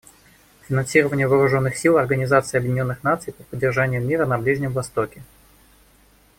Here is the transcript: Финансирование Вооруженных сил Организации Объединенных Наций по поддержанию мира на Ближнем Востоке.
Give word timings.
Финансирование 0.67 1.27
Вооруженных 1.27 1.77
сил 1.77 1.99
Организации 1.99 2.57
Объединенных 2.57 3.03
Наций 3.03 3.33
по 3.33 3.43
поддержанию 3.43 4.01
мира 4.03 4.25
на 4.25 4.39
Ближнем 4.39 4.71
Востоке. 4.71 5.21